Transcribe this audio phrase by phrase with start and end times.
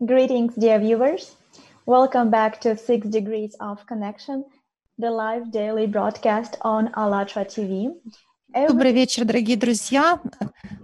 [0.00, 1.36] Greetings, dear viewers.
[1.86, 4.44] Welcome back to Six Degrees of Connection,
[4.98, 7.94] the live daily broadcast on ALLATRA TV.
[8.68, 10.20] Добрый вечер, дорогие друзья.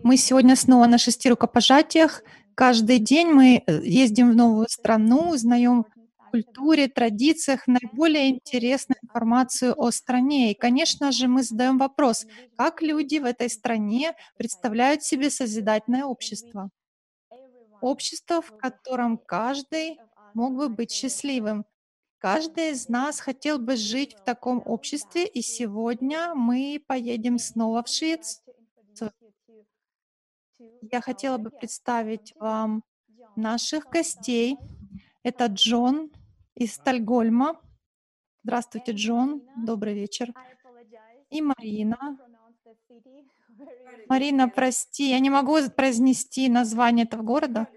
[0.04, 2.22] Мы сегодня снова на шести рукопожатиях.
[2.54, 5.86] Каждый день мы э, ездим в новую страну, узнаем
[6.30, 10.52] культуре, традициях наиболее интересную информацию о стране.
[10.52, 16.70] И, конечно же, мы задаем вопрос, как люди в этой стране представляют себе созидательное общество.
[17.80, 19.98] Общество, в котором каждый
[20.34, 21.64] мог бы быть счастливым.
[22.18, 27.88] Каждый из нас хотел бы жить в таком обществе, и сегодня мы поедем снова в
[27.88, 28.44] Швецию.
[30.82, 32.84] Я хотела бы представить вам
[33.36, 34.58] наших гостей.
[35.22, 36.10] Это Джон
[36.54, 37.60] из Стальгольма.
[38.42, 39.42] Здравствуйте, Джон.
[39.56, 40.34] Добрый вечер.
[41.30, 42.18] И Марина.
[44.08, 47.68] Марина, прости, я не могу произнести название этого города.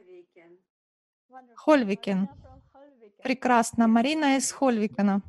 [1.55, 2.29] Хольвикен.
[3.23, 3.87] Прекрасно.
[3.87, 5.21] Марина из Хольвикена.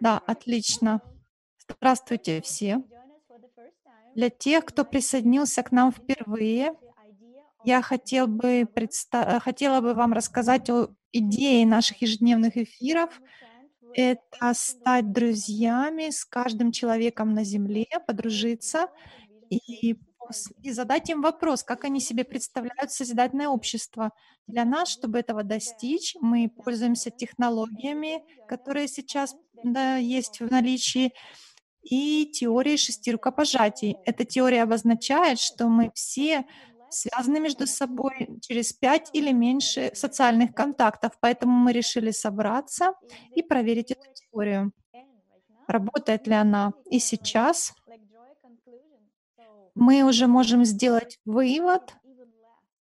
[0.00, 1.00] Да, отлично.
[1.58, 2.82] Здравствуйте все.
[4.14, 6.74] Для тех, кто присоединился к нам впервые,
[7.64, 9.40] я хотел бы предста...
[9.40, 13.20] хотела бы вам рассказать о идее наших ежедневных эфиров.
[13.94, 18.88] Это стать друзьями с каждым человеком на Земле, подружиться
[19.56, 19.96] и,
[20.62, 24.12] и задать им вопрос, как они себе представляют созидательное общество.
[24.46, 31.12] Для нас, чтобы этого достичь, мы пользуемся технологиями, которые сейчас да, есть в наличии,
[31.82, 33.96] и теорией шести рукопожатий.
[34.04, 36.46] Эта теория обозначает, что мы все
[36.90, 41.12] связаны между собой через пять или меньше социальных контактов.
[41.20, 42.94] Поэтому мы решили собраться
[43.34, 44.72] и проверить эту теорию.
[45.66, 46.72] Работает ли она?
[46.90, 47.72] И сейчас
[49.74, 51.94] мы уже можем сделать вывод,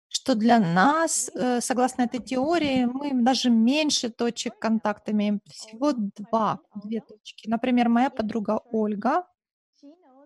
[0.10, 6.60] что для нас, э, согласно этой теории, мы даже меньше точек контакта имеем, всего два,
[6.76, 7.50] две точки.
[7.50, 9.28] Например, моя подруга Ольга,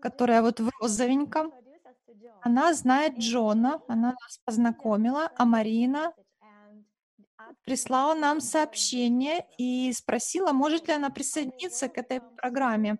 [0.01, 1.51] которая вот в розовеньком,
[2.41, 6.13] она знает Джона, она нас познакомила, а Марина
[7.63, 12.97] прислала нам сообщение и спросила, может ли она присоединиться к этой программе.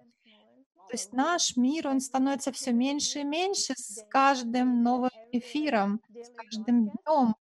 [0.92, 6.30] То есть наш мир, он становится все меньше и меньше с каждым новым эфиром, с
[6.36, 7.36] каждым днем.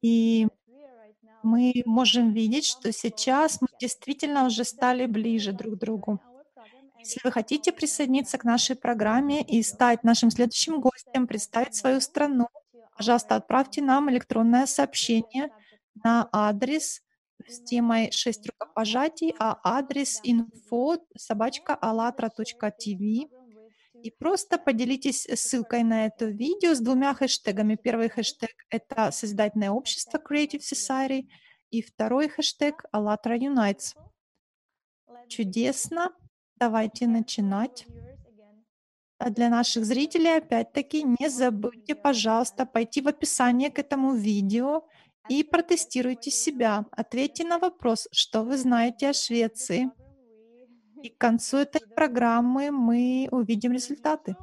[0.00, 0.46] И
[1.42, 6.20] мы можем видеть, что сейчас мы действительно уже стали ближе друг к другу.
[7.00, 12.46] Если вы хотите присоединиться к нашей программе и стать нашим следующим гостем, представить свою страну,
[12.96, 15.50] пожалуйста, отправьте нам электронное сообщение
[16.04, 17.02] на адрес
[17.46, 23.30] с темой «Шесть рукопожатий», а адрес info собачка allatra.tv.
[24.02, 27.76] И просто поделитесь ссылкой на это видео с двумя хэштегами.
[27.76, 31.28] Первый хэштег— это «Созидательное общество» Creative Society,
[31.70, 33.94] и второй хэштег «ALLATRA Unites».
[35.28, 36.12] Чудесно!
[36.56, 37.86] Давайте начинать.
[39.18, 44.86] А для наших зрителей, опять-таки, не забудьте, пожалуйста, пойти в описание к этому видео
[45.28, 46.86] и протестируйте себя.
[46.90, 49.90] Ответьте на вопрос, что вы знаете о Швеции.
[51.02, 54.36] И к концу этой программы мы увидим результаты.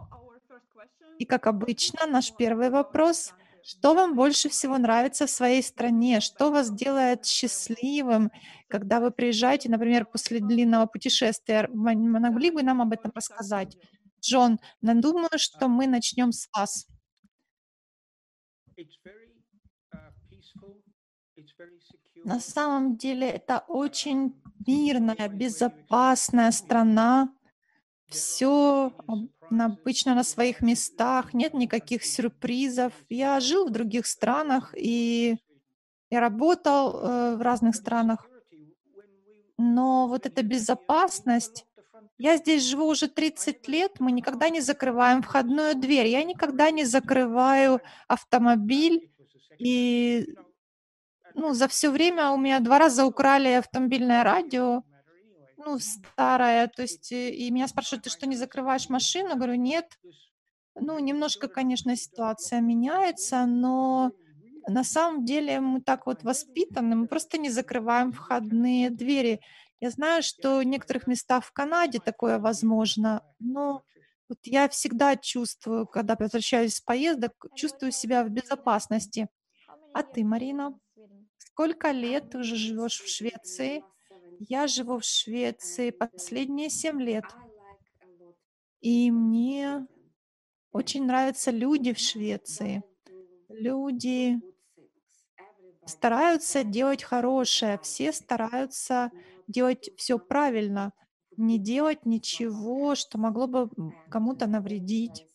[1.19, 3.33] И, как обычно, наш первый вопрос—
[3.65, 6.19] что вам больше всего нравится в своей стране?
[6.19, 8.29] Что вас делает счастливым,
[8.67, 11.69] когда вы приезжаете, например, после длинного путешествия?
[11.71, 13.77] Вы могли бы нам об этом рассказать?
[14.19, 16.87] Джон, думаю, что мы начнем с вас.
[22.23, 27.33] На самом деле это очень мирная, безопасная страна.
[28.07, 28.93] Все
[29.49, 32.93] обычно на своих местах, нет никаких сюрпризов.
[33.09, 35.37] Я жил в других странах и
[36.13, 38.29] я работал э, в разных странах,
[39.57, 41.65] но вот эта безопасность,
[42.19, 46.85] я здесь живу уже 30 лет, мы никогда не закрываем входную дверь, я никогда не
[46.85, 49.09] закрываю автомобиль,
[49.57, 50.35] и
[51.35, 54.83] ну, за все время у меня два раза украли автомобильное радио,
[55.57, 59.35] ну, старая, то есть, э, и меня спрашивают, ты что, не закрываешь машину?
[59.35, 59.85] Говорю, нет.
[60.75, 64.11] Ну, немножко, конечно, ситуация меняется, но
[64.67, 69.39] на самом деле мы так вот воспитаны, мы просто не закрываем входные двери.
[69.79, 73.83] Я знаю, что в некоторых местах в Канаде такое возможно, но
[74.29, 79.27] вот я всегда чувствую, когда возвращаюсь с поездок, чувствую себя в безопасности.
[79.93, 80.73] А ты, Марина,
[81.53, 83.83] сколько лет ты уже живешь в Швеции?
[84.39, 87.25] Я живу в Швеции последние семь лет.
[88.81, 89.85] И мне
[90.71, 92.83] очень нравятся люди в Швеции.
[93.49, 94.41] Люди
[95.85, 99.11] стараются делать хорошее, все стараются
[99.47, 100.91] делать все правильно,
[101.37, 103.69] не делать ничего, что могло бы
[104.09, 105.27] кому-то навредить.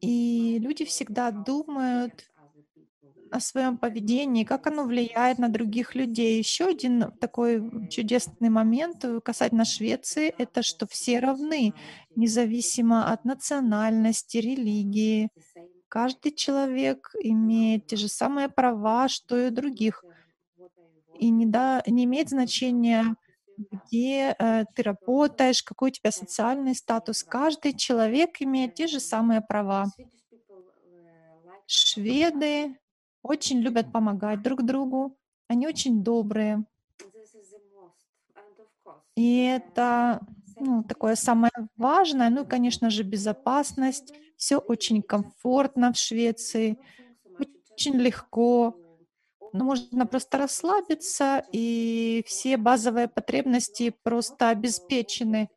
[0.00, 2.30] И люди всегда думают
[3.30, 6.38] о своем поведении, как оно влияет на других людей.
[6.38, 11.74] Еще один такой чудесный момент э, касательно Швеции– это что все равны,
[12.16, 15.30] независимо от национальности, религии.
[15.88, 20.04] Каждый человек имеет те же самые права, что и у других.
[21.18, 23.14] И не, да, не имеет значения,
[23.56, 27.22] где э, ты работаешь, какой у тебя социальный статус.
[27.24, 29.86] Каждый человек имеет те же самые права.
[31.66, 32.76] Шведы
[33.22, 35.16] очень любят помогать друг другу.
[35.48, 36.64] Они очень добрые.
[39.16, 40.20] И это
[40.56, 42.30] ну, такое самое важное.
[42.30, 44.12] Ну и, конечно же, безопасность.
[44.36, 46.78] Все очень комфортно в Швеции,
[47.72, 48.76] очень легко.
[49.52, 55.48] Но можно просто расслабиться, и все базовые потребности просто обеспечены.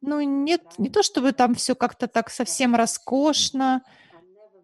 [0.00, 3.82] Ну, нет, не то чтобы там все как-то так совсем роскошно,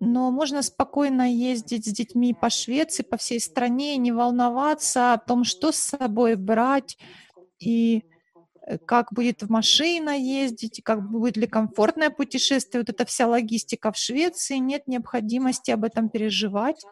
[0.00, 5.44] но можно спокойно ездить с детьми по Швеции, по всей стране, не волноваться о том,
[5.44, 6.98] что с собой брать
[7.58, 8.04] и
[8.66, 12.82] э, как будет в машина ездить, как будет ли комфортное путешествие.
[12.82, 16.84] Вот эта вся логистика в Швеции, нет необходимости об этом переживать.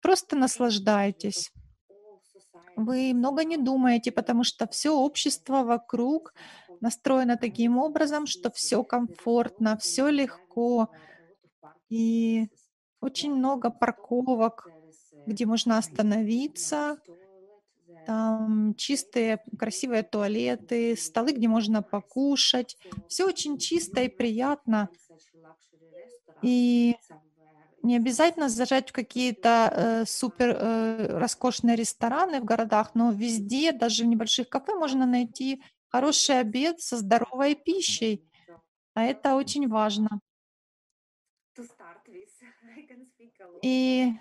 [0.00, 1.50] Просто наслаждайтесь.
[2.76, 6.34] Вы много не думаете, потому что все общество вокруг
[6.80, 10.90] настроено таким образом, что все комфортно, все легко,
[11.88, 12.48] и
[13.00, 14.72] очень много парковок,
[15.26, 16.98] где можно остановиться,
[18.04, 22.76] там чистые, красивые туалеты, столы, где можно покушать.
[23.08, 24.90] Все очень чисто и приятно.
[26.42, 26.96] И
[27.82, 34.04] не обязательно зажать в какие-то э, супер э, роскошные рестораны в городах, но везде, даже
[34.04, 38.24] в небольших кафе, можно найти хороший обед со здоровой пищей.
[38.94, 40.20] А это очень важно.
[43.62, 44.12] И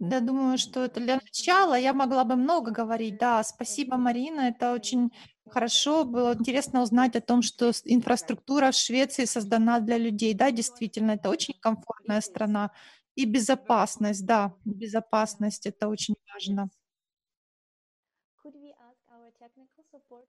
[0.00, 3.18] я думаю, что это для начала я могла бы много говорить.
[3.18, 4.42] Да, спасибо, Марина.
[4.42, 5.10] Это очень
[5.48, 6.04] хорошо.
[6.04, 10.34] Было интересно узнать о том, что инфраструктура в Швеции создана для людей.
[10.34, 12.70] Да, действительно, это очень комфортная страна.
[13.16, 16.68] И безопасность, да, безопасность, это очень важно.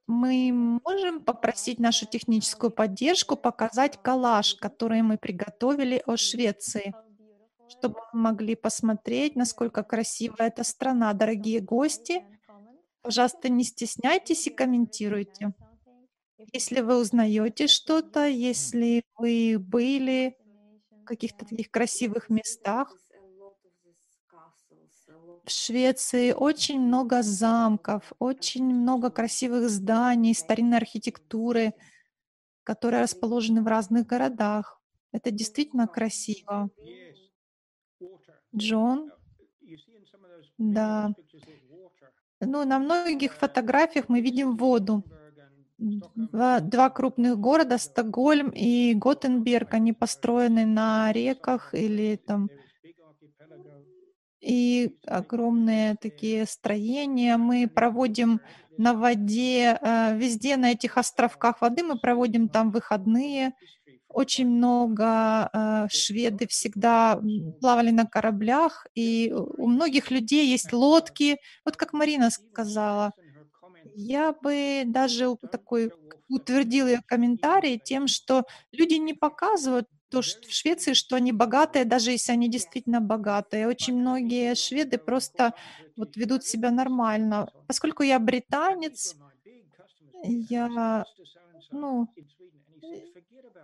[0.07, 6.94] Мы можем попросить нашу техническую поддержку показать коллаж, который мы приготовили о Швеции
[7.69, 11.13] чтобы вы могли посмотреть, насколько красивая эта страна.
[11.13, 12.24] Дорогие гости,
[13.01, 15.54] пожалуйста, не стесняйтесь и комментируйте.
[16.54, 20.38] Если вы узнаете что-то, если вы были
[21.04, 22.98] в каких-то таких красивых местах,
[25.45, 31.74] в Швеции очень много замков, очень много красивых зданий, старинной архитектуры,
[32.63, 34.81] которые расположены в разных городах.
[35.13, 36.69] Это действительно красиво.
[38.56, 39.12] Джон,
[40.57, 41.13] да.
[42.42, 45.04] Ну, на многих фотографиях мы видим воду.
[45.78, 52.50] Два, два крупных города, Стокгольм и Готенберг, они построены на реках или там
[54.41, 57.38] и огромные такие строения.
[57.38, 58.41] Мы проводим
[58.77, 63.53] на воде, э, везде на этих островках воды мы проводим там выходные.
[64.10, 67.22] Очень много э, шведы всегда
[67.62, 71.38] плавали на кораблях, и у многих людей есть лодки.
[71.66, 73.13] Вот как Марина сказала,
[73.96, 75.92] я бы даже такой
[76.30, 81.86] утвердил ее комментарий тем, что люди не показывают то, что в Швеции, что они богатые,
[81.86, 83.68] даже если они действительно богатые.
[83.68, 85.54] Очень многие шведы просто
[85.96, 87.50] вот ведут себя нормально.
[87.68, 89.16] Поскольку я британец,
[90.50, 91.06] я,
[91.72, 92.08] ну,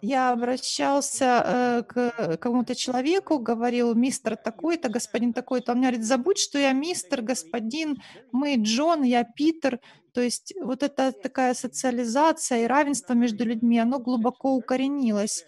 [0.01, 5.72] я обращался э, к какому-то человеку, говорил, мистер такой-то, господин такой-то.
[5.72, 9.79] Он мне говорит, забудь, что я мистер, господин, мы Джон, я Питер.
[10.13, 15.45] То есть вот эта такая социализация и равенство между людьми, оно глубоко укоренилось.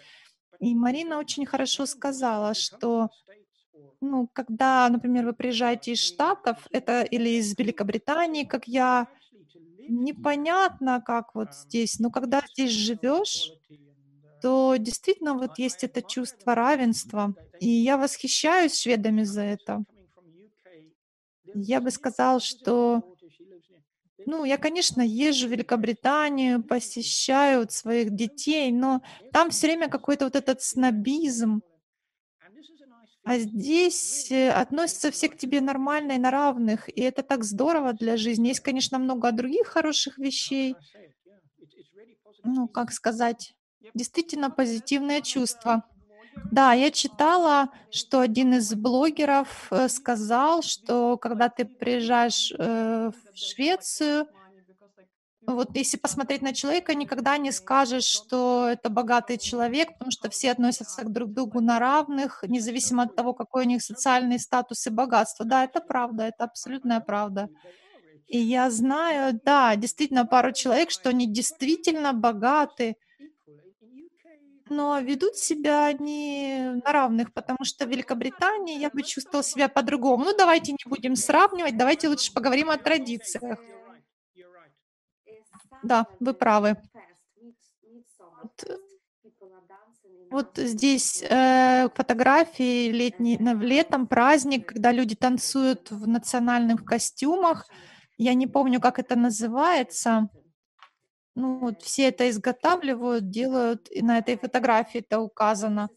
[0.59, 3.09] И Марина очень хорошо сказала, что
[4.01, 9.07] ну, когда, например, вы приезжаете из Штатов, это или из Великобритании, как я,
[9.87, 13.53] непонятно, как вот здесь, но когда здесь живешь,
[14.41, 17.35] то действительно вот есть это чувство равенства.
[17.59, 19.83] И я восхищаюсь шведами за это.
[21.53, 23.03] Я бы сказал, что
[24.25, 29.01] ну, я, конечно, езжу в Великобританию, посещаю своих детей, но
[29.31, 31.61] там все время какой-то вот этот снобизм.
[33.27, 37.91] А здесь э, относятся все к тебе нормально и на равных, и это так здорово
[37.91, 38.47] для жизни.
[38.47, 40.77] Есть, конечно, много других хороших вещей.
[42.45, 43.53] Ну, как сказать,
[43.93, 45.83] действительно позитивное чувство.
[46.51, 53.37] Да, я читала, что один из блогеров э, сказал, что когда ты приезжаешь э, в
[53.37, 54.27] Швецию,
[55.53, 60.51] вот если посмотреть на человека, никогда не скажешь, что это богатый человек, потому что все
[60.51, 64.89] относятся к друг другу на равных, независимо от того, какой у них социальный статус и
[64.89, 65.45] богатство.
[65.45, 67.47] Да, это правда, это абсолютная правда.
[68.27, 72.97] И я знаю, да, действительно пару человек, что они действительно богаты,
[74.69, 80.25] но ведут себя они на равных, потому что в Великобритании я бы чувствовала себя по-другому.
[80.25, 83.59] Ну, давайте не будем сравнивать, давайте лучше поговорим о традициях.
[85.87, 86.75] Да, вы правы.
[88.41, 88.81] Вот,
[90.29, 97.67] вот здесь э, фотографии летний, летом праздник, когда люди танцуют в национальных костюмах.
[98.17, 100.29] Я не помню, как это называется.
[101.35, 105.89] Ну, вот все это изготавливают, делают, и на этой фотографии это указано.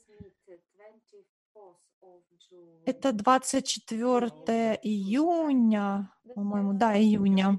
[2.84, 7.58] Это 24 июня, по-моему, да, июня.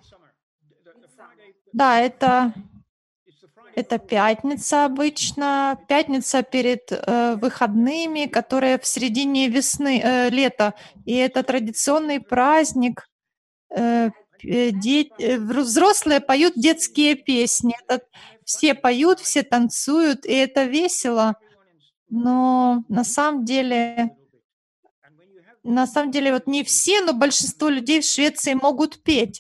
[1.74, 2.54] Да, это,
[3.76, 10.74] это пятница обычно, пятница перед э, выходными, которые в середине весны, э, лета.
[11.06, 13.08] И это традиционный праздник.
[13.70, 14.10] Э,
[14.44, 17.76] э де, э, взрослые поют детские песни.
[17.88, 18.04] Это,
[18.44, 21.36] все поют, все танцуют, и это весело.
[22.10, 24.18] Но на самом деле
[25.64, 29.40] на самом деле вот не все, но большинство людей в Швеции могут петь.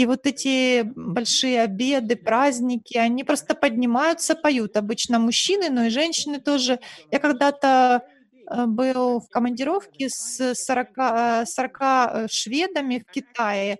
[0.00, 4.76] И вот эти большие обеды, праздники, они просто поднимаются, поют.
[4.78, 6.80] Обычно мужчины, но и женщины тоже.
[7.10, 8.02] Я когда-то
[8.50, 11.78] э, был в командировке с 40, 40
[12.14, 13.78] э, шведами в Китае,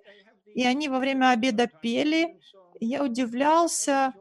[0.54, 2.28] и они во время обеда пели.
[2.80, 4.12] Я удивлялся.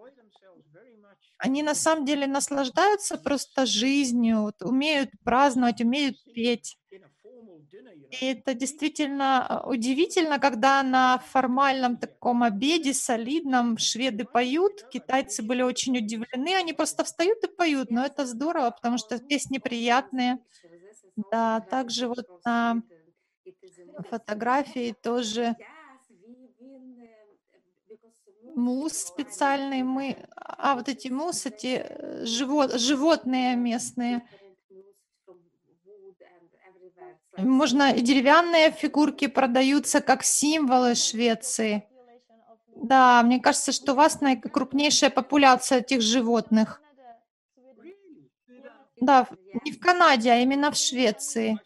[1.37, 6.77] Они на самом деле наслаждаются просто жизнью, вот, умеют праздновать, умеют петь.
[8.09, 15.61] И это действительно а, удивительно, когда на формальном таком обеде, солидном, шведы поют, китайцы были
[15.61, 20.39] очень удивлены, они просто встают и поют, но это здорово, потому что песни приятные.
[21.31, 22.81] Да, также вот на
[24.09, 25.55] фотографии тоже
[28.55, 34.27] мусс специальный мы, а вот эти мусс, эти э, живот, животные местные–
[37.37, 41.87] можно и деревянные фигурки продаются как символы Швеции.
[42.75, 44.19] Да, мне кажется, что у вас
[44.51, 46.81] крупнейшая популяция этих животных.
[49.01, 49.27] Да,
[49.63, 51.59] не в Канаде, а именно в Швеции.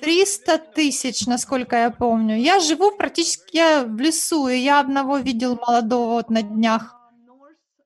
[0.00, 2.36] 300 тысяч, насколько я помню.
[2.36, 6.98] Я живу практически в лесу, и я одного видел молодого вот на днях.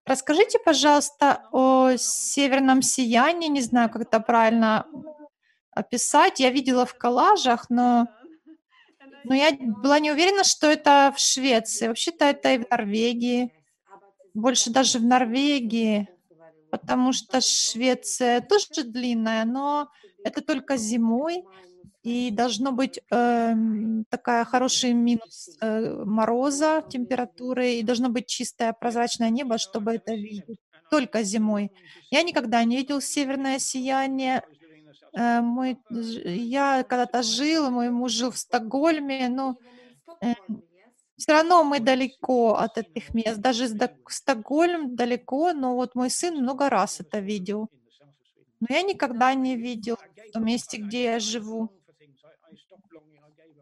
[0.07, 4.87] Расскажите, пожалуйста, о северном сиянии, не знаю, как это правильно
[5.77, 6.41] описать.
[6.41, 8.09] Я видела в коллажах, но,
[9.25, 9.53] но я
[9.83, 11.89] была не уверена, что это в Швеции.
[11.89, 13.53] Вообще-то это и в Норвегии.
[14.35, 16.09] Больше даже в Норвегии,
[16.71, 19.89] потому что Швеция тоже длинная, но
[20.25, 21.45] это только зимой.
[22.03, 23.55] И должно быть э,
[24.11, 30.61] такая хороший минус э, мороза, температуры, и должно быть чистое прозрачное небо, чтобы это видеть.
[30.89, 31.73] Только зимой.
[32.13, 34.45] Я никогда не видел северное сияние.
[35.17, 39.57] Э, мой, я когда-то жил, мой муж жил в Стокгольме, но
[40.21, 40.35] э,
[41.17, 43.39] все равно мы далеко от этих мест.
[43.39, 43.67] Даже
[44.09, 47.71] Стокгольм далеко, но вот мой сын много раз это видел.
[48.61, 51.71] Но я никогда не видел в том месте, где я живу.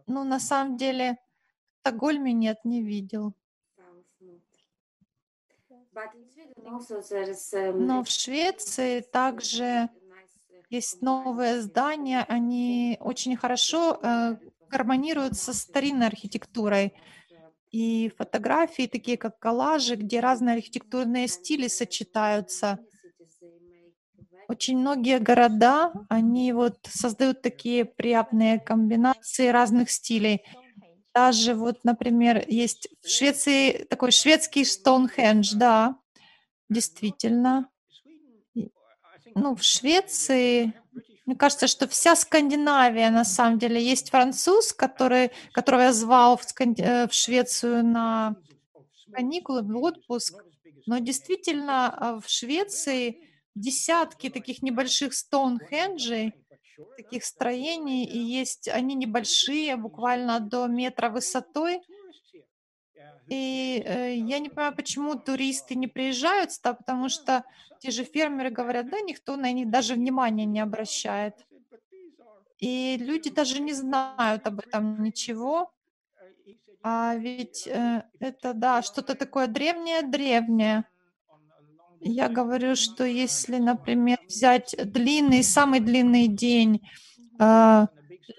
[0.08, 1.18] Ну, на самом деле,
[1.76, 3.32] в Стокгольме нет, не видел.
[7.74, 9.88] Но в Швеции также
[10.70, 14.36] есть новые здания, они очень хорошо э,
[14.68, 16.94] гармонируют со старинной архитектурой.
[17.70, 22.78] И фотографии, такие как коллажи, где разные архитектурные стили сочетаются.
[24.48, 30.42] Очень многие города, они вот создают такие приятные комбинации разных стилей.
[31.14, 35.96] Даже вот, например, есть в Швеции такой шведский Стоунхендж, да,
[36.68, 37.68] действительно
[39.34, 40.72] ну, в Швеции,
[41.26, 46.44] мне кажется, что вся Скандинавия, на самом деле, есть француз, который, которого я звал в,
[46.44, 46.82] Сканди...
[46.82, 48.36] Э, в Швецию на
[49.12, 50.42] каникулы, в отпуск.
[50.86, 56.34] Но действительно, а, в Швеции десятки таких небольших Стоунхенджей,
[56.96, 61.80] таких строений, и есть они небольшие, буквально до метра высотой.
[63.28, 67.44] И э, я не понимаю, почему туристы не приезжают сюда, потому что
[67.78, 71.34] те же фермеры говорят, да, никто на них даже внимания не обращает.
[72.58, 75.72] И люди даже не знают об этом ничего.
[76.82, 80.84] А ведь э, это, да, что-то такое древнее-древнее.
[82.00, 86.86] Я говорю, что если, например, взять длинный, самый длинный день
[87.40, 87.86] э,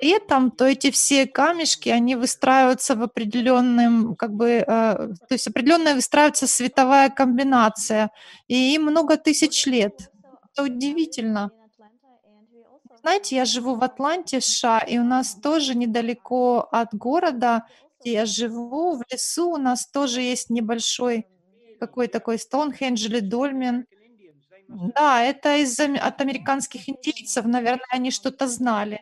[0.01, 5.95] летом, то эти все камешки, они выстраиваются в определенном, как бы, э, то есть определенная
[5.95, 8.11] выстраивается световая комбинация,
[8.47, 10.11] и им много тысяч лет.
[10.53, 11.51] Это удивительно.
[13.01, 17.67] Знаете, я живу в Атланте, США, и у нас тоже недалеко от города,
[17.99, 21.27] где я живу, в лесу у нас тоже есть небольшой
[21.79, 23.85] какой такой Стоунхендж или Дольмен.
[24.67, 29.01] Да, это из от американских индейцев, наверное, они что-то знали.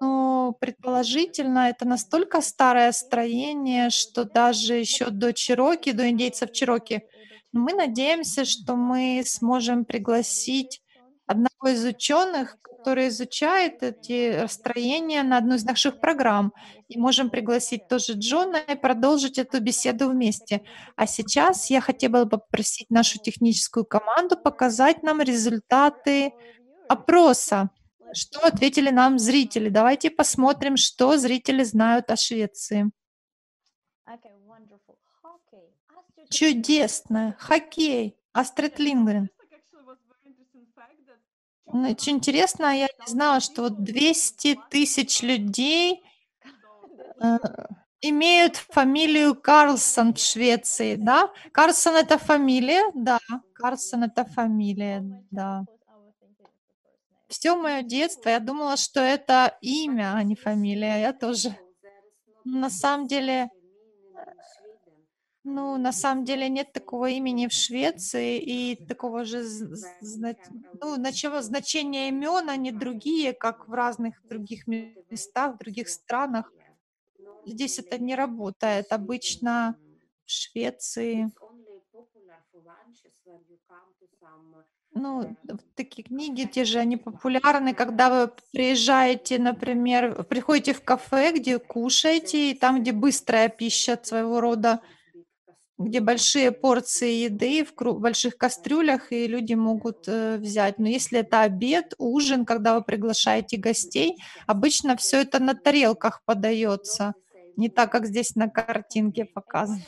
[0.00, 7.02] Но предположительно, это настолько старое строение, что даже еще до Чироки, до индейцев Чироки,
[7.52, 10.82] мы надеемся, что мы сможем пригласить
[11.26, 16.52] одного из ученых, который изучает эти строения на одну из наших программ.
[16.88, 20.62] И можем пригласить тоже Джона и продолжить эту беседу вместе.
[20.94, 26.32] А сейчас я хотела бы попросить нашу техническую команду показать нам результаты
[26.88, 27.70] опроса.
[28.16, 29.68] Что ответили нам зрители?
[29.68, 32.90] Давайте посмотрим, что зрители знают о Швеции.
[36.30, 37.36] Чудесно.
[37.38, 38.16] Хоккей.
[38.32, 39.28] Астрид Лингрен.
[41.66, 46.02] Ну, очень интересно, я не знала, что вот 200 тысяч людей
[47.20, 47.38] э,
[48.00, 51.30] имеют фамилию Карлсон в Швеции, да?
[51.52, 53.18] Карлсон это фамилия, да.
[53.52, 55.66] Карлсон это фамилия, да.
[57.28, 61.00] Все мое детство я думала, что это имя, а не фамилия.
[61.00, 61.56] Я тоже.
[62.44, 63.50] На самом деле,
[65.44, 69.44] ну, на самом деле нет такого имени в Швеции и такого же,
[70.80, 76.52] ну, начало значения имен, они другие, как в разных других местах, в других странах.
[77.44, 78.92] Здесь это не работает.
[78.92, 79.76] Обычно
[80.26, 81.30] в Швеции
[84.96, 85.36] ну,
[85.74, 92.50] такие книги, те же, они популярны, когда вы приезжаете, например, приходите в кафе, где кушаете,
[92.50, 94.80] и там, где быстрая пища своего рода,
[95.78, 100.78] где большие порции еды в больших кастрюлях, и люди могут э, взять.
[100.78, 107.12] Но если это обед, ужин, когда вы приглашаете гостей, обычно все это на тарелках подается,
[107.56, 109.82] не так, как здесь на картинке показано.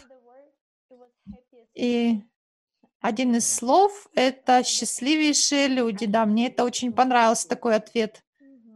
[1.75, 2.21] И
[3.01, 6.07] один из слов– это «счастливейшие люди».
[6.07, 8.23] Да, мне это очень понравился такой ответ.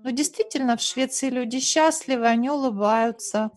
[0.05, 3.51] Но действительно, в Швеции люди счастливы, они улыбаются.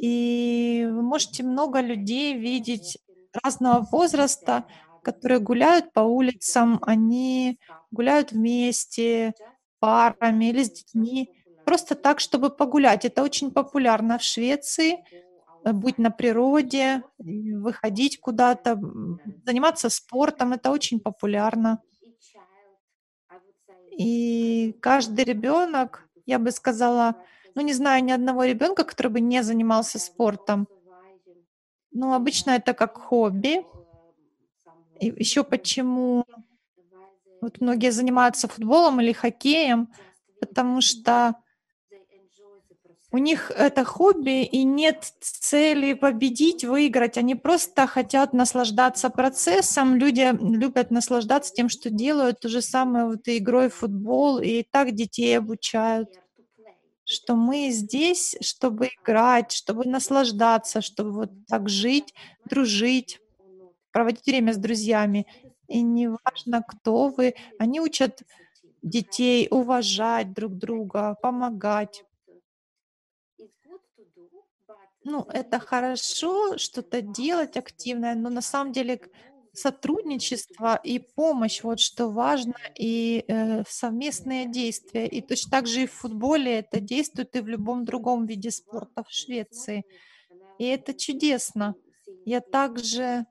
[0.00, 2.98] И вы можете много людей видеть
[3.42, 4.64] разного возраста,
[5.02, 7.58] которые гуляют по улицам, они
[7.90, 9.34] гуляют вместе,
[9.80, 11.30] парами или с детьми,
[11.64, 13.04] просто так, чтобы погулять.
[13.04, 15.04] Это очень популярно в Швеции.
[15.64, 18.80] Быть на природе, выходить куда-то,
[19.46, 20.52] заниматься спортом.
[20.52, 21.80] Это очень популярно.
[23.90, 27.16] И каждый ребенок, я бы сказала,
[27.54, 30.66] ну не знаю ни одного ребенка, который бы не занимался спортом.
[31.92, 33.66] Ну, обычно это как хобби.
[34.98, 36.24] И еще почему
[37.40, 39.88] вот многие занимаются футболом или хоккеем,
[40.40, 41.34] потому что
[43.12, 47.18] у них это хобби, и нет цели победить, выиграть.
[47.18, 49.96] Они просто хотят наслаждаться процессом.
[49.96, 52.40] Люди любят наслаждаться тем, что делают.
[52.40, 56.08] То же самое вот и игрой в футбол, и так детей обучают
[57.04, 62.14] что мы здесь, чтобы играть, чтобы наслаждаться, чтобы вот так жить,
[62.48, 63.20] дружить,
[63.90, 65.26] проводить время с друзьями.
[65.68, 68.22] И неважно, кто вы, они учат
[68.82, 72.04] детей уважать друг друга, помогать.
[75.04, 79.00] Ну, это хорошо что-то делать активное, но на самом деле
[79.52, 85.06] сотрудничество и помощь, вот что важно, и э, совместные действия.
[85.06, 89.04] И точно так же и в футболе это действует и в любом другом виде спорта
[89.04, 89.84] в Швеции.
[90.58, 91.74] И это чудесно.
[92.24, 93.26] Я также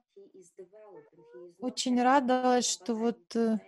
[1.58, 3.58] очень радовалась, что вот э,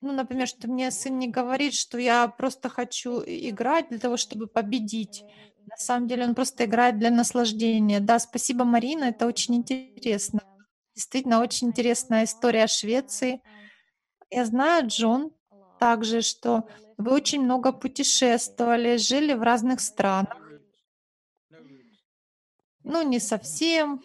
[0.00, 4.46] ну, например, что мне сын не говорит, что я просто хочу играть для того, чтобы
[4.46, 5.24] победить.
[5.70, 8.00] На самом деле он просто играет для наслаждения.
[8.00, 10.40] Да, спасибо, Марина, это очень интересно.
[10.94, 13.42] Действительно, очень интересная история Швеции.
[14.30, 15.32] Я знаю, Джон,
[15.78, 16.64] также, что
[16.98, 20.54] вы очень много путешествовали, жили в разных странах.
[22.84, 24.02] Ну, не совсем.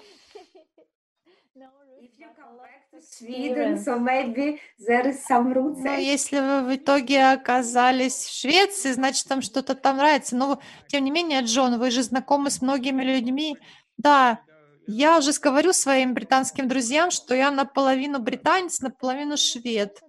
[3.10, 5.80] Sweden, so maybe there is some roots.
[5.84, 10.36] Но если вы в итоге оказались в Швеции, значит, там что-то там нравится.
[10.36, 13.58] Но, тем не менее, Джон, вы же знакомы с многими людьми.
[13.98, 14.40] Да,
[14.88, 20.02] я уже говорю своим британским друзьям, что я наполовину британец, наполовину швед.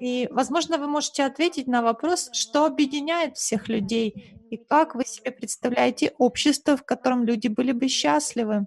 [0.00, 5.30] И, возможно, вы можете ответить на вопрос, что объединяет всех людей и как вы себе
[5.30, 8.66] представляете общество, в котором люди были бы счастливы.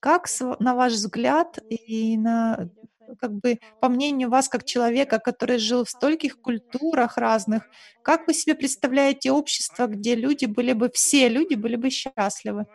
[0.00, 0.26] Как,
[0.60, 2.70] на ваш взгляд, и на,
[3.18, 7.68] как бы, по мнению вас, как человека, который жил в стольких культурах разных,
[8.02, 12.66] как вы себе представляете общество, где люди были бы, все люди были бы счастливы?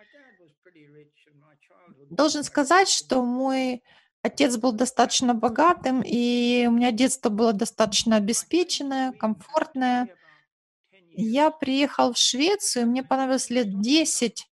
[2.12, 3.82] Должен сказать, что мой
[4.22, 10.10] отец был достаточно богатым, и у меня детство было достаточно обеспеченное, комфортное.
[11.12, 14.48] Я приехал в Швецию, мне понравилось лет 10,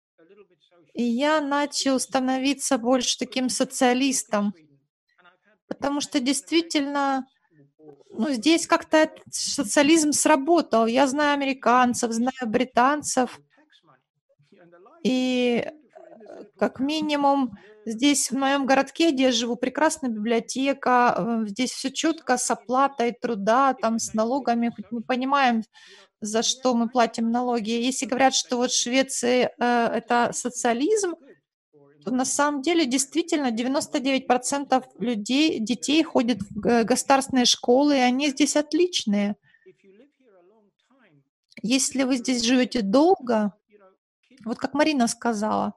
[0.94, 4.54] и я начал становиться больше таким социалистом,
[5.68, 7.26] потому что действительно,
[8.12, 10.86] ну, здесь как-то социализм сработал.
[10.86, 13.40] Я знаю американцев, знаю британцев,
[15.04, 15.68] и
[16.58, 22.38] как минимум здесь, в моем городке, где я живу, прекрасная библиотека, э, здесь все четко
[22.38, 25.64] с оплатой труда, там с налогами, хоть мы понимаем,
[26.22, 27.72] за что мы платим налоги.
[27.72, 31.16] Если говорят, что вот Швеция э, это социализм,
[32.06, 38.56] то на самом деле действительно 99% людей, детей ходят в государственные школы, и они здесь
[38.56, 39.36] отличные.
[41.62, 43.54] Если вы здесь живете долго,
[44.44, 45.76] вот как Марина сказала,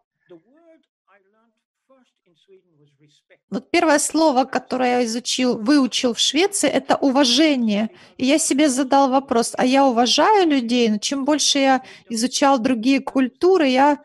[3.48, 7.90] Вот первое слово, которое я изучил, выучил в Швеции, это уважение.
[8.16, 10.88] И я себе задал вопрос, а я уважаю людей?
[10.88, 14.02] Но чем больше я изучал другие культуры, я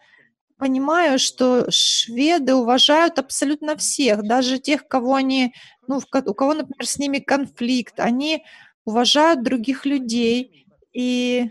[0.57, 5.55] понимаю, что шведы уважают абсолютно всех, даже тех, кого они,
[5.87, 8.43] ну, у кого, например, с ними конфликт, они
[8.85, 11.49] уважают других людей, и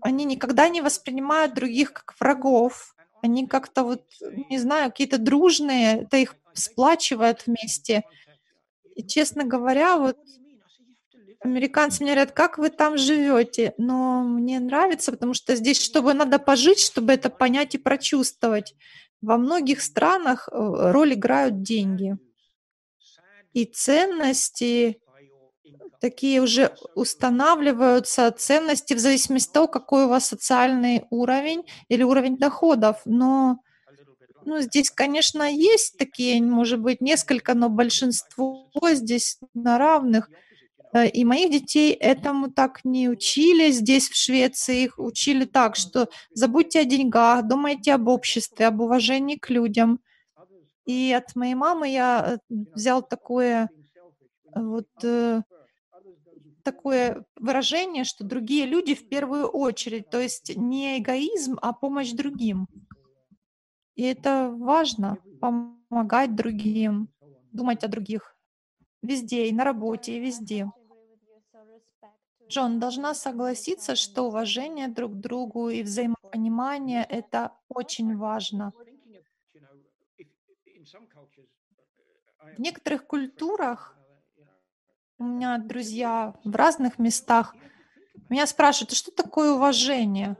[0.00, 2.94] они никогда не воспринимают других как врагов.
[3.22, 4.02] Они как-то вот,
[4.48, 8.04] не знаю, какие-то дружные, это их сплачивает вместе.
[8.94, 10.16] И, честно говоря, вот
[11.40, 13.74] американцы мне говорят, как вы там живете?
[13.76, 18.74] Но мне нравится, потому что здесь, чтобы надо пожить, чтобы это понять и прочувствовать.
[19.20, 22.16] Во многих странах э, роль играют деньги.
[23.52, 25.00] И ценности
[26.00, 32.36] такие уже устанавливаются, ценности в зависимости от того, какой у вас социальный уровень или уровень
[32.36, 33.00] доходов.
[33.04, 33.60] Но
[34.46, 40.30] ну, здесь, конечно, есть такие, может быть, несколько, но большинство здесь на равных.
[40.92, 44.84] Э, и моих детей этому так не учили здесь, в Швеции.
[44.84, 50.00] Их учили так, что забудьте о деньгах, думайте об обществе, об уважении к людям.
[50.86, 53.68] И от моей мамы я э, взял такое
[54.54, 55.42] вот э,
[56.62, 62.66] такое выражение, что другие люди в первую очередь, то есть не эгоизм, а помощь другим.
[63.94, 67.08] И это важно, помогать другим,
[67.52, 68.36] думать о других.
[69.02, 70.70] Везде, и на работе, и везде.
[72.48, 78.72] Джон, должна согласиться, что уважение друг к другу и взаимопонимание— это очень важно.
[82.56, 83.96] В некоторых культурах
[85.18, 87.54] у меня друзья в разных местах
[88.28, 90.36] меня спрашивают, а что такое уважение?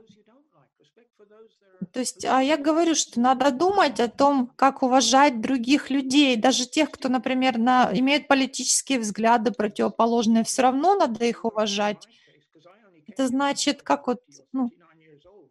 [1.95, 6.65] То есть а я говорю, что надо думать о том, как уважать других людей, даже
[6.65, 12.05] тех, кто, например, на, имеют политические взгляды противоположные, все равно надо их уважать.
[13.07, 14.19] Это значит, как вот,
[14.51, 14.71] ну,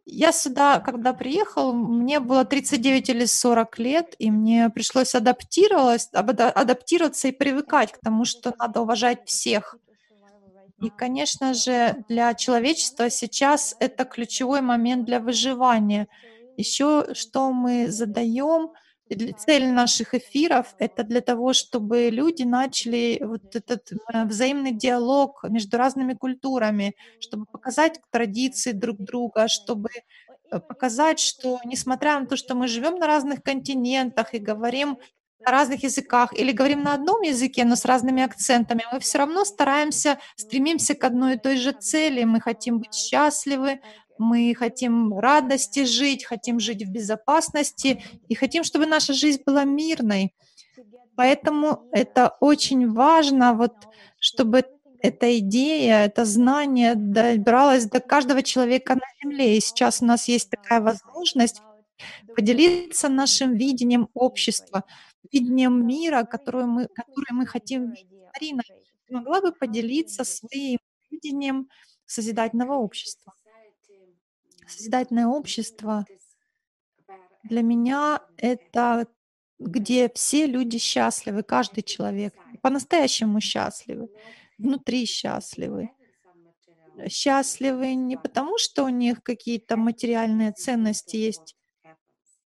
[0.04, 7.28] я сюда, когда приехал, мне было 39 или 40 лет, и мне пришлось адаптироваться, адаптироваться
[7.28, 9.78] и привыкать к тому, что надо уважать всех.
[10.82, 16.06] И, конечно же, для человечества сейчас это ключевой момент для выживания.
[16.56, 18.70] Еще что мы задаем,
[19.38, 25.76] цель наших эфиров— это для того, чтобы люди начали вот этот э, взаимный диалог между
[25.76, 29.90] разными культурами, чтобы показать традиции друг друга, чтобы
[30.50, 34.98] э, показать, что несмотря на то, что мы живем на разных континентах и говорим
[35.44, 39.44] на разных языках или говорим на одном языке, но с разными акцентами, мы все равно
[39.44, 42.24] стараемся, стремимся к одной и той же цели.
[42.24, 43.80] Мы хотим быть счастливы,
[44.18, 50.34] мы хотим радости жить, хотим жить в безопасности и хотим, чтобы наша жизнь была мирной.
[51.16, 53.74] Поэтому это очень важно, вот,
[54.18, 54.64] чтобы
[55.00, 59.56] эта идея, это знание добралось до каждого человека на Земле.
[59.56, 61.60] И сейчас у нас есть такая возможность
[62.34, 64.84] поделиться нашим видением общества,
[65.30, 68.08] видением мира, который мы, который мы хотим видеть.
[68.32, 68.62] Марина,
[69.10, 70.78] могла бы поделиться своим
[71.10, 71.68] видением
[72.06, 73.34] созидательного общества?
[74.66, 76.04] Созидательное общество
[77.42, 79.06] для меня это
[79.58, 84.08] где все люди счастливы, каждый человек по-настоящему счастливы,
[84.58, 85.90] внутри счастливы.
[87.08, 91.56] Счастливы не потому, что у них какие-то материальные ценности есть,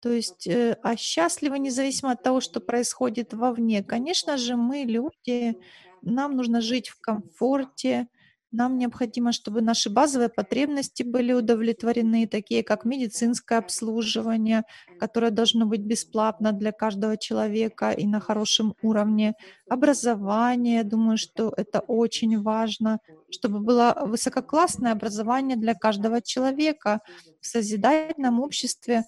[0.01, 3.83] то есть, э, а счастливы независимо от того, что происходит вовне.
[3.83, 5.57] Конечно же, мы люди,
[6.03, 8.07] нам нужно жить в комфорте,
[8.50, 14.62] нам необходимо, чтобы наши базовые потребности были удовлетворены, такие как медицинское обслуживание,
[14.98, 19.34] которое должно быть бесплатно для каждого человека и на хорошем уровне,
[19.68, 27.00] образование, думаю, что это очень важно, чтобы было высококлассное образование для каждого человека.
[27.40, 29.04] В созидательном обществе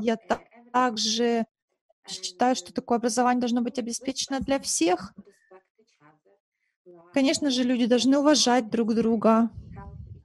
[0.00, 0.16] я
[0.72, 1.44] также
[2.08, 5.12] считаю, что такое образование должно быть обеспечено для всех,
[7.12, 9.50] Конечно же, люди должны уважать друг друга,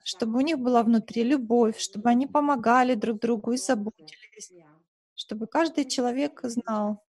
[0.03, 4.51] чтобы у них была внутри любовь, чтобы они помогали друг другу и заботились,
[5.15, 7.03] чтобы каждый человек знал,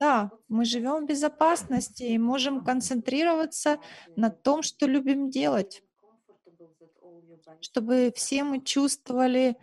[0.00, 3.78] да, мы живем в безопасности и можем концентрироваться
[4.16, 5.82] на том, что любим делать,
[7.60, 9.56] чтобы все мы чувствовали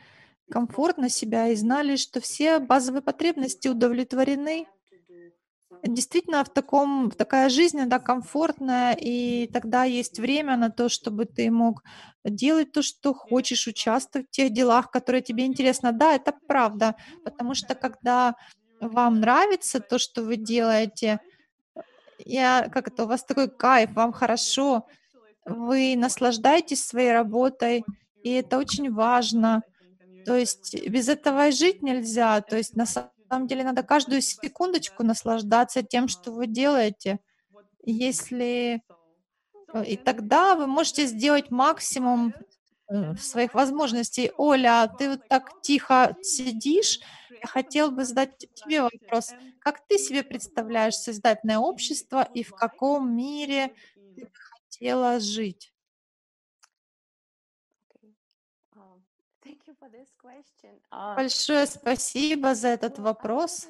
[0.49, 4.67] комфортно себя и знали, что все базовые потребности удовлетворены
[5.83, 11.49] действительно в таком, такая жизнь, она комфортная, и тогда есть время на то, чтобы ты
[11.51, 11.83] мог
[12.23, 15.91] делать то, что хочешь, участвовать в тех делах, которые тебе интересны.
[15.91, 18.35] Да, это правда, потому что когда
[18.81, 21.19] вам нравится то, что вы делаете,
[22.25, 24.87] я, как это, у вас такой кайф, вам хорошо,
[25.45, 27.83] вы наслаждаетесь своей работой,
[28.23, 29.63] и это очень важно.
[30.25, 32.41] То есть без этого и жить нельзя.
[32.41, 37.19] То есть на самом самом деле надо каждую секундочку наслаждаться тем, что вы делаете.
[37.85, 38.81] Если
[39.73, 42.33] э, и тогда вы можете сделать максимум
[42.89, 44.31] э, своих возможностей.
[44.37, 46.99] Оля, ты вот так тихо сидишь.
[47.41, 49.31] Я хотел бы задать тебе вопрос.
[49.59, 53.73] Как ты себе представляешь создательное общество и в каком мире
[54.15, 55.73] ты бы хотела жить?
[58.75, 58.97] А,
[61.15, 63.67] Большое спасибо за этот вопрос.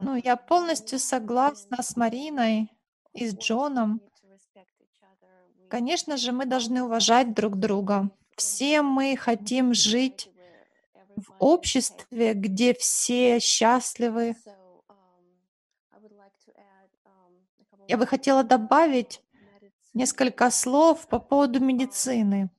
[0.00, 2.70] Ну, я полностью согласна с Мариной
[3.12, 4.00] и с Джоном.
[5.68, 8.10] Конечно же, мы должны уважать друг друга.
[8.36, 10.30] Все мы хотим жить
[11.16, 14.36] в обществе, где все счастливы.
[17.86, 19.22] Я бы хотела добавить
[19.92, 22.50] несколько слов по поводу медицины.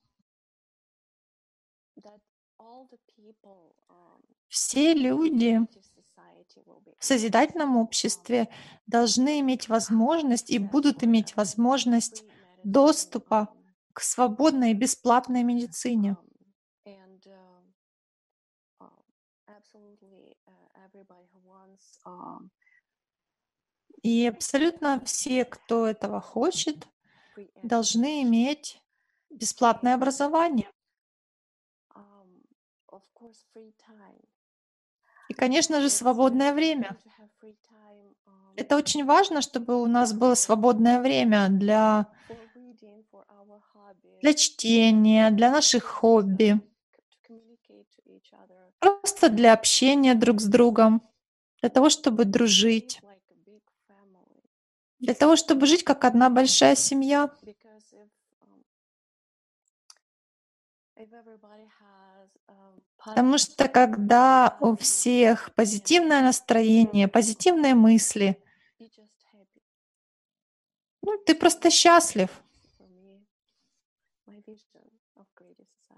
[4.56, 5.60] Все люди
[6.98, 8.48] в созидательном обществе
[8.88, 12.24] должны иметь возможность и будут иметь возможность
[12.64, 13.54] доступа
[13.92, 16.16] к свободной и бесплатной медицине.
[24.04, 26.88] И абсолютно все, кто этого хочет,
[27.62, 28.82] должны иметь
[29.30, 30.72] бесплатное образование.
[35.28, 36.98] И, конечно же, свободное время.
[38.56, 42.08] Это очень важно, чтобы у нас было свободное время для,
[44.22, 46.62] для чтения, для наших хобби,
[48.80, 51.02] просто для общения друг с другом,
[51.62, 53.02] для того, чтобы дружить,
[55.00, 57.30] для того, чтобы жить как одна большая семья.
[62.98, 68.42] Потому что когда у всех позитивное настроение, позитивные мысли,
[71.02, 72.30] ну, ты просто счастлив.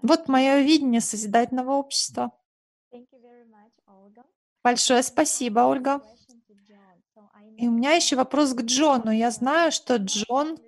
[0.02, 2.32] Вот мое видение созидательного общества.
[4.62, 6.02] Большое спасибо, Ольга.
[7.56, 9.10] И у меня еще вопрос к Джону.
[9.10, 10.58] Я знаю, что Джон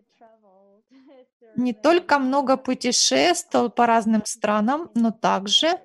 [1.62, 5.81] не только много путешествовал по разным странам, но также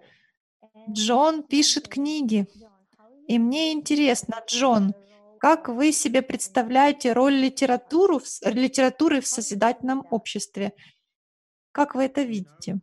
[0.89, 2.47] Джон пишет книги.
[3.27, 4.93] И мне интересно, Джон,
[5.39, 10.73] как вы себе представляете роль литературу, литературы в созидательном обществе?
[11.71, 12.79] Как вы это видите?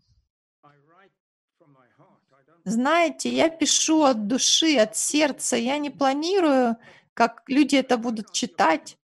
[2.65, 5.57] Знаете, я пишу от души, от сердца.
[5.57, 6.77] Я не планирую,
[7.15, 8.97] как люди это будут читать.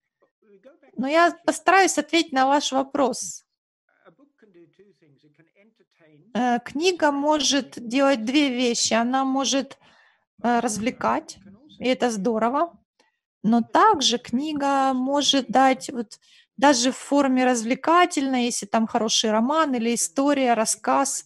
[0.97, 3.45] Но я постараюсь ответить на ваш вопрос.
[6.35, 8.95] Э, книга может делать две вещи.
[8.95, 9.79] Она может
[10.43, 11.39] э, развлекать,
[11.79, 12.79] и это здорово.
[13.43, 16.19] Но также книга может дать вот
[16.57, 21.25] даже в форме развлекательной, если там хороший роман или история, рассказ,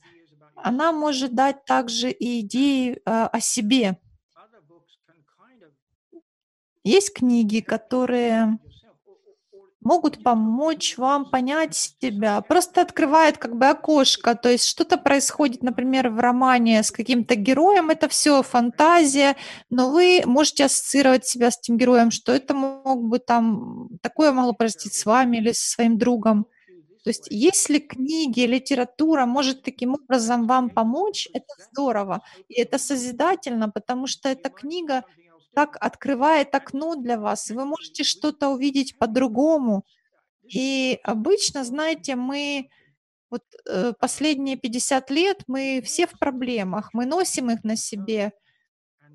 [0.54, 3.98] она может дать также и идеи э, о себе.
[6.84, 8.58] Есть книги, которые
[9.84, 12.40] могут помочь вам понять себя.
[12.40, 17.90] Просто открывает как бы окошко, то есть что-то происходит, например, в романе с каким-то героем,
[17.90, 19.36] это все фантазия,
[19.70, 24.52] но вы можете ассоциировать себя с этим героем, что это мог бы там, такое могло
[24.52, 26.46] произойти с вами или со своим другом.
[27.04, 32.22] То есть если книги, литература может таким образом вам помочь, это здорово.
[32.48, 35.02] И это созидательно, потому что эта книга
[35.54, 39.84] так открывает окно для вас, вы можете что-то увидеть по-другому.
[40.42, 42.68] И обычно, знаете, мы
[43.30, 48.32] вот э, последние 50 лет мы все в проблемах, мы носим их на себе,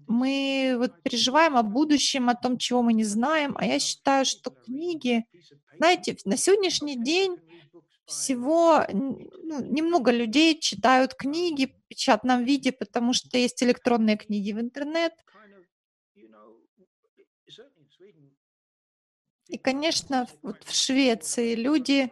[0.07, 3.55] мы вот переживаем о будущем, о том, чего мы не знаем.
[3.57, 5.25] А я считаю, что книги,
[5.77, 7.37] знаете, на сегодняшний день
[8.05, 14.61] всего ну, немного людей читают книги в печатном виде, потому что есть электронные книги в
[14.61, 15.13] интернет–
[19.49, 22.11] И, конечно, вот в Швеции люди,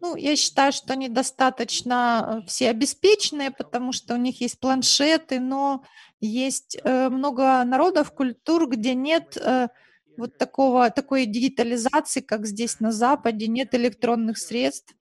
[0.00, 5.40] ну, я считаю, что они достаточно э, все обеспеченные, потому что у них есть планшеты,
[5.40, 5.84] но
[6.20, 9.68] есть э, много народов, культур, где нет э,
[10.16, 14.94] вот такого, такой digitализации, как здесь на Западе, нет электронных средств.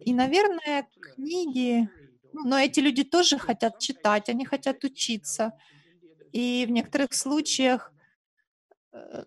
[0.00, 1.88] И, наверное, книги,
[2.32, 5.52] ну, но эти люди тоже хотят читать, они хотят учиться.
[6.32, 7.92] И в некоторых случаях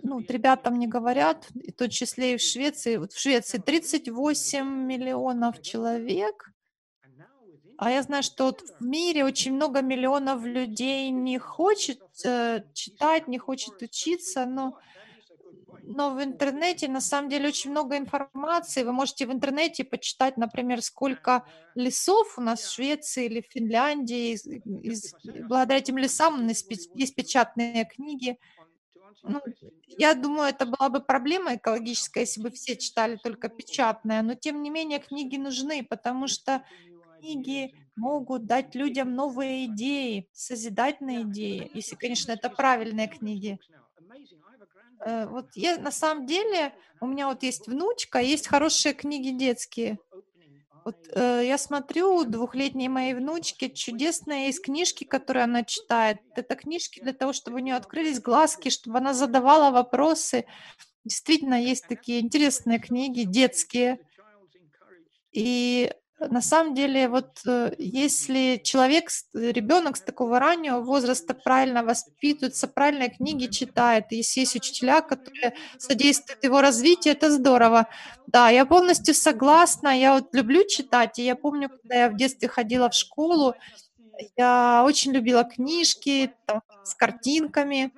[0.02, 3.60] ну, вот ребята мне говорят, и в том числе и в Швеции, вот в Швеции
[3.60, 6.54] 38 миллионов человек,
[7.78, 13.28] а я знаю, что вот в мире очень много миллионов людей не хочет э, читать,
[13.28, 14.78] не хочет учиться, но,
[15.82, 18.84] но в интернете на самом деле очень много информации.
[18.84, 21.46] Вы можете в интернете почитать, например, сколько
[21.76, 24.34] лесов у нас в Швеции или в Финляндии.
[24.34, 25.16] Из, из,
[25.48, 26.64] благодаря этим лесам у нас
[26.96, 28.38] есть печатные книги.
[29.26, 29.42] Ну,
[29.98, 34.62] я думаю, это была бы проблема экологическая, если бы все читали только печатное, но тем
[34.62, 36.64] не менее книги нужны, потому что
[37.20, 43.60] книги могут дать людям новые идеи, созидательные идеи, если, конечно, это правильные книги.
[45.00, 50.00] Э, вот я на самом деле, у меня вот есть внучка, есть хорошие книги детские.
[50.86, 56.20] Вот э, я смотрю двухлетней моей внучки чудесные есть книжки, которые она читает.
[56.36, 60.46] Это книжки для того, чтобы у нее открылись глазки, чтобы она задавала вопросы.
[61.06, 64.00] Действительно, есть такие интересные книги, детские.
[65.32, 72.68] И на самом деле, вот э, если человек, ребенок с такого раннего возраста правильно воспитывается,
[72.68, 77.88] правильные книги читает, если есть учителя, которые содействуют его развитию, это здорово.
[78.28, 82.48] Да, я полностью согласна, я вот люблю читать, и я помню, когда я в детстве
[82.48, 83.56] ходила в школу,
[84.38, 87.92] я очень любила книжки там, с картинками,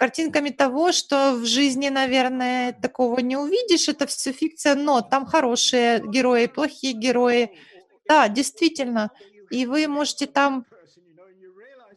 [0.00, 3.86] картинками того, что в жизни, наверное, такого не увидишь.
[3.86, 7.50] Это все фикция, но там хорошие герои, плохие герои.
[8.08, 9.10] Да, действительно.
[9.50, 10.64] И вы можете там,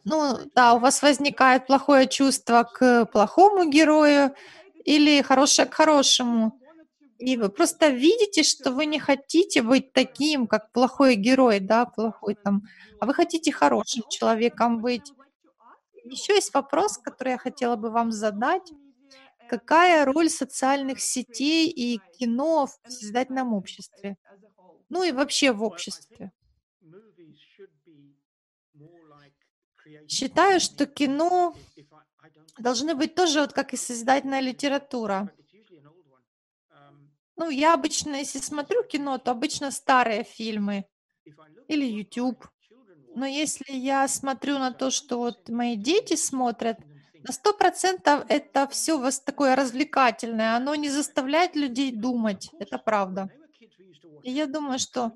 [0.04, 4.34] ну да, у вас возникает плохое чувство к плохому герою
[4.84, 6.60] или хорошее к хорошему.
[7.18, 12.34] И вы просто видите, что вы не хотите быть таким, как плохой герой, да, плохой
[12.34, 12.64] там,
[13.00, 15.10] а вы хотите хорошим человеком быть.
[16.08, 18.72] Еще есть вопрос, который я хотела бы вам задать.
[19.46, 24.16] Какая роль социальных сетей и кино в созидательном обществе?
[24.88, 26.32] Ну и вообще в обществе.
[30.08, 31.54] Считаю, что кино
[32.58, 35.30] должны быть тоже, вот как и созидательная литература.
[37.36, 40.86] Ну, я обычно, если смотрю кино, то обычно старые фильмы
[41.68, 42.46] или YouTube.
[43.14, 46.78] Но если я смотрю на то, что вот мои дети смотрят,
[47.22, 53.30] на сто процентов это все вас такое развлекательное, оно не заставляет людей думать, это правда.
[54.22, 55.12] И я думаю, что,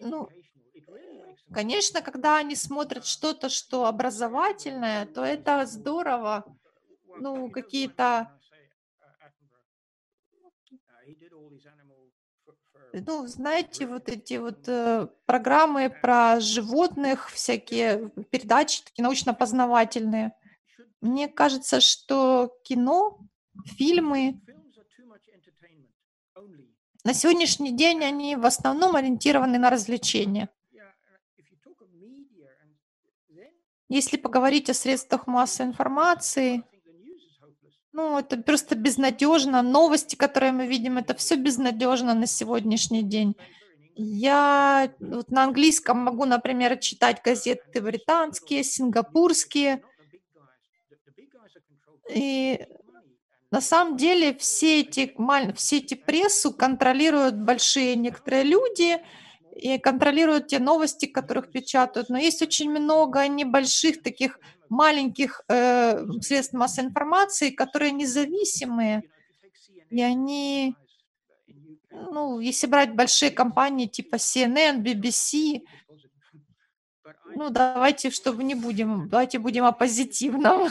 [0.00, 0.30] ну,
[1.52, 6.44] конечно, когда они смотрят что-то, что образовательное, то это здорово.
[7.14, 8.30] Ну, какие-то
[12.92, 20.32] ну, знаете, вот эти вот э, программы про животных, всякие передачи такие научно-познавательные.
[21.00, 23.18] Мне кажется, что кино
[23.64, 24.40] фильмы.
[27.04, 30.48] На сегодняшний день они в основном ориентированы на развлечения.
[33.88, 36.62] Если поговорить о средствах массовой информации,
[37.92, 39.62] ну, это просто безнадежно.
[39.62, 43.36] Новости, которые мы видим, это все безнадежно на сегодняшний день.
[43.96, 49.82] Я вот на английском могу, например, читать газеты британские, сингапурские.
[52.08, 52.64] И
[53.50, 55.12] на самом деле все эти,
[55.54, 58.98] все эти прессу контролируют большие некоторые люди
[59.54, 62.08] и контролируют те новости, которых печатают.
[62.08, 64.38] Но есть очень много небольших таких
[64.68, 69.02] маленьких э, средств массовой информации, которые независимые,
[69.90, 70.76] и они,
[71.90, 75.62] ну, если брать большие компании типа CNN, BBC,
[77.34, 80.68] ну, давайте, чтобы не будем, давайте будем о позитивном.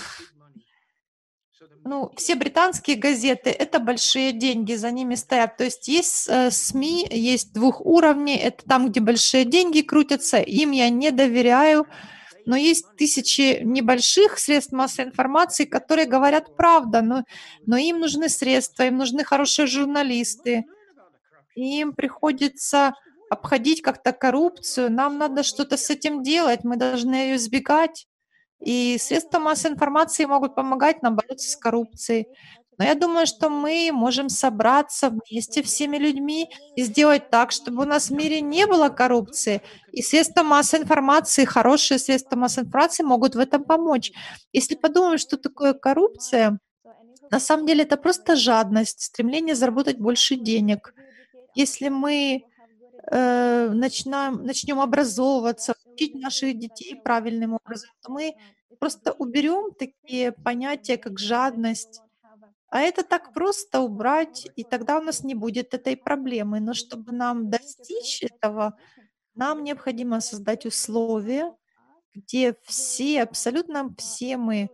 [1.90, 5.58] Ну, все британские газеты– это большие деньги, за ними стоят.
[5.58, 10.70] То есть есть э, СМИ, есть двух уровней, это там, где большие деньги крутятся, им
[10.70, 11.88] я не доверяю,
[12.46, 17.24] но есть тысячи небольших средств массовой информации, которые говорят правду, но,
[17.66, 20.66] но им нужны средства, им нужны хорошие журналисты,
[21.56, 22.94] им приходится
[23.32, 28.06] обходить как-то коррупцию, нам надо что-то с этим делать, мы должны ее избегать.
[28.60, 32.28] И средства массовой информации могут помогать нам бороться с коррупцией.
[32.80, 37.86] Но я думаю, что мы можем собраться вместе всеми людьми и сделать так, чтобы у
[37.86, 39.62] нас в мире не было коррупции.
[39.92, 44.14] И средства массовой информации, хорошие средства массовой информации могут в этом помочь.
[44.54, 46.60] Если подумаем, что такое коррупция,
[47.30, 50.94] на самом деле это просто жадность, стремление заработать больше денег.
[51.56, 52.44] Если мы
[53.12, 58.36] э, начинаем, начнем образовываться, учить наших детей правильным образом, то мы
[58.80, 62.02] просто уберем такие понятия, как жадность,
[62.70, 66.60] а это так просто убрать, и тогда у нас не будет этой проблемы.
[66.60, 68.78] Но чтобы нам достичь этого,
[69.36, 71.56] нам необходимо создать условия,
[72.14, 74.70] где все, абсолютно все мы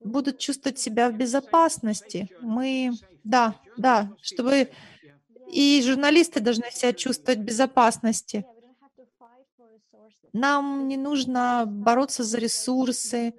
[0.00, 2.28] будут чувствовать себя в безопасности.
[2.40, 2.92] Мы,
[3.24, 4.68] да, да, чтобы
[5.50, 8.44] и журналисты должны себя чувствовать в безопасности.
[10.32, 13.34] Нам не нужно бороться за ресурсы,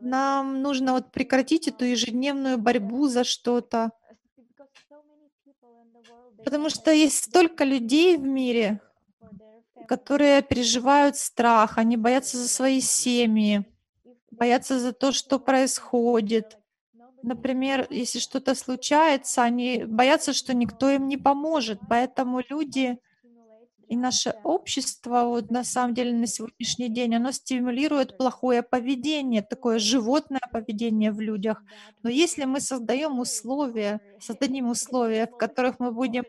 [0.00, 3.92] нам нужно вот прекратить эту ежедневную борьбу за что-то.
[6.44, 8.80] Потому что есть столько людей в мире,
[9.86, 13.64] которые переживают страх, они боятся за свои семьи,
[14.30, 16.56] боятся за то, что происходит.
[17.22, 21.78] Например, если что-то случается, они боятся, что никто им не поможет.
[21.88, 22.98] Поэтому люди
[23.90, 29.80] и наше общество, вот на самом деле на сегодняшний день, оно стимулирует плохое поведение, такое
[29.80, 31.60] животное поведение в людях.
[32.04, 36.22] Но если мы создаем условия, создадим условия, в которых мы будем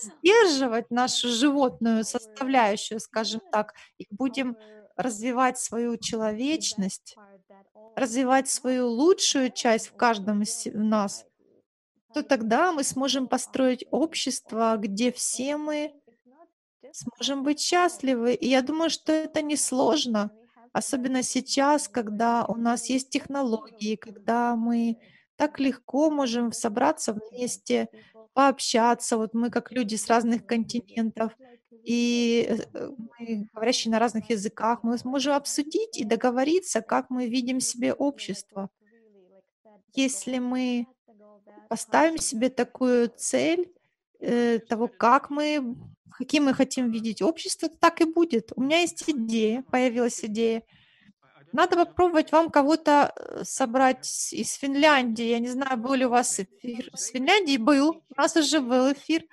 [0.00, 4.56] сдерживать нашу животную составляющую, скажем так, и будем
[4.96, 7.16] развивать свою человечность,
[7.96, 11.24] развивать свою лучшую часть в каждом из нас,
[12.14, 15.94] то тогда мы сможем построить общество, где все мы
[16.92, 18.34] сможем быть счастливы.
[18.34, 20.30] И я думаю, что это несложно,
[20.72, 24.98] особенно сейчас, когда у нас есть технологии, когда мы
[25.36, 27.88] так легко можем собраться вместе,
[28.32, 29.16] пообщаться.
[29.16, 31.32] Вот мы как люди с разных континентов,
[31.84, 37.60] и э, мы, говорящие на разных языках, мы сможем обсудить и договориться, как мы видим
[37.60, 38.68] себе общество.
[39.94, 40.86] Если мы
[41.68, 43.72] поставим себе такую цель
[44.20, 45.76] э, того, как мы
[46.18, 48.52] каким мы хотим видеть общество, так и будет.
[48.56, 50.62] У меня есть идея, появилась идея.
[51.52, 55.24] Надо попробовать вам кого-то э, собрать из Финляндии.
[55.24, 57.56] Я не знаю, был ли у вас эфир с Финляндии.
[57.56, 58.02] Был.
[58.16, 59.24] У нас уже был эфир.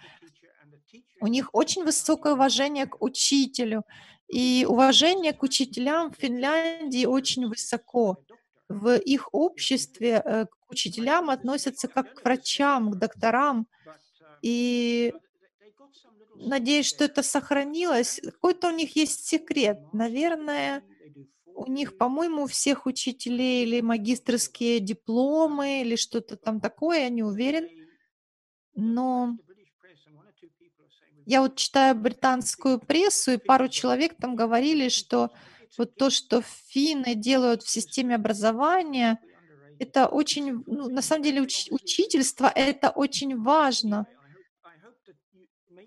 [1.20, 3.84] У них очень высокое уважение к учителю.
[4.30, 8.18] И уважение к учителям в Финляндии очень высоко.
[8.70, 13.68] В их обществе э, к учителям относятся как к врачам, к докторам.
[14.42, 15.14] И
[16.40, 18.20] Надеюсь, что это сохранилось.
[18.24, 19.80] Какой-то у них есть секрет.
[19.92, 20.84] Наверное,
[21.54, 27.24] у них, по-моему, у всех учителей или магистрские дипломы, или что-то там такое, я не
[27.24, 27.70] уверен.
[28.76, 29.38] Но
[31.26, 35.32] я вот читаю британскую прессу, и пару человек там говорили, что
[35.78, 39.20] вот то, что финны делают в системе образования,
[39.80, 44.08] это очень, ну, на самом деле, уч- учительство это очень важно.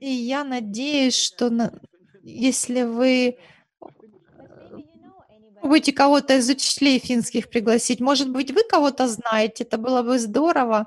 [0.01, 1.73] И я надеюсь, что на...
[2.23, 3.39] если вы
[5.69, 8.01] Попробуйте кого-то из учителей финских пригласить.
[8.01, 10.87] Может быть, вы кого-то знаете, это было бы здорово.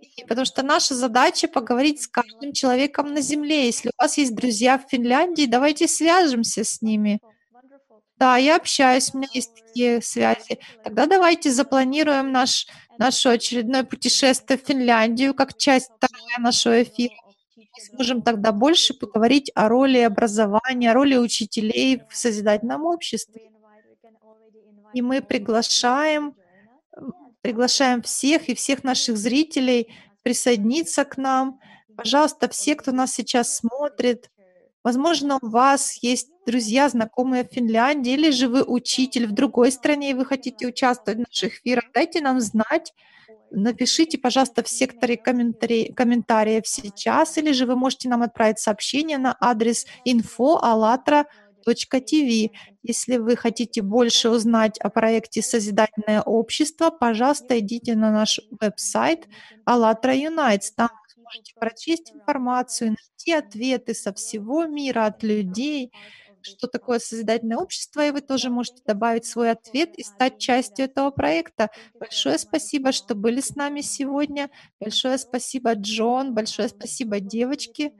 [0.00, 3.66] И потому что наша задача поговорить с каждым человеком на Земле.
[3.66, 7.20] Если у вас есть друзья в Финляндии, давайте свяжемся с ними.
[8.18, 10.58] Да, я общаюсь, у меня есть такие связи.
[10.84, 12.66] Тогда давайте запланируем наш,
[12.98, 17.14] наше очередное путешествие в Финляндию как часть вторая нашего эфира.
[17.80, 23.50] Сможем тогда больше поговорить о роли образования, о роли учителей в созидательном обществе.
[24.94, 26.34] И мы приглашаем,
[27.40, 29.88] приглашаем всех и всех наших зрителей
[30.22, 31.60] присоединиться к нам.
[31.96, 34.30] Пожалуйста, все, кто нас сейчас смотрит,
[34.82, 40.10] возможно, у вас есть друзья, знакомые в Финляндии, или же вы учитель в другой стране,
[40.10, 42.94] и вы хотите участвовать в наших эфирах, дайте нам знать.
[43.50, 49.36] Напишите, пожалуйста, в секторе комментариев, комментариев сейчас, или же вы можете нам отправить сообщение на
[49.40, 51.26] адрес info.allatra.com
[51.74, 52.50] tv.
[52.82, 59.28] Если вы хотите больше узнать о проекте «Созидательное общество», пожалуйста, идите на наш веб-сайт
[59.64, 60.72] «АЛЛАТРА Unites».
[60.76, 65.92] Там вы сможете прочесть информацию, найти ответы со всего мира от людей,
[66.42, 71.10] что такое созидательное общество, и вы тоже можете добавить свой ответ и стать частью этого
[71.10, 71.70] проекта.
[71.98, 74.50] Большое спасибо, что были с нами сегодня.
[74.80, 76.34] Большое спасибо, Джон.
[76.34, 77.92] Большое спасибо, девочки.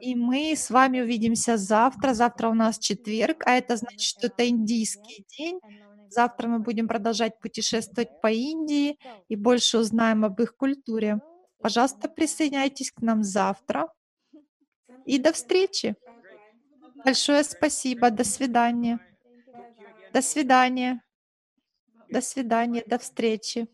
[0.00, 2.12] И мы с вами увидимся завтра.
[2.12, 5.60] Завтра у нас четверг, а это значит, что это индийский день.
[6.08, 8.98] Завтра мы будем продолжать путешествовать по Индии
[9.28, 11.20] и больше узнаем об их культуре.
[11.62, 13.88] Пожалуйста, присоединяйтесь к нам завтра.
[15.06, 15.94] И до встречи.
[17.04, 18.10] Большое спасибо.
[18.10, 19.00] До свидания.
[20.12, 21.02] До свидания.
[22.08, 22.84] До свидания.
[22.86, 23.68] До встречи.